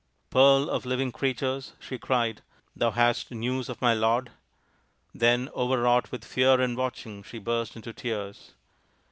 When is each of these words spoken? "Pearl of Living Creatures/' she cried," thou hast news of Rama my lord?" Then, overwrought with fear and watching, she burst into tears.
"Pearl 0.31 0.67
of 0.67 0.83
Living 0.83 1.11
Creatures/' 1.11 1.73
she 1.79 1.99
cried," 1.99 2.41
thou 2.75 2.89
hast 2.89 3.29
news 3.29 3.69
of 3.69 3.79
Rama 3.83 3.93
my 3.93 3.99
lord?" 3.99 4.31
Then, 5.13 5.47
overwrought 5.49 6.11
with 6.11 6.25
fear 6.25 6.59
and 6.59 6.75
watching, 6.75 7.21
she 7.21 7.37
burst 7.37 7.75
into 7.75 7.93
tears. 7.93 8.55